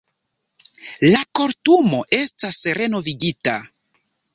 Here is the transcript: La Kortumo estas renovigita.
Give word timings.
La 1.11 1.21
Kortumo 1.41 2.03
estas 2.21 2.61
renovigita. 2.83 3.61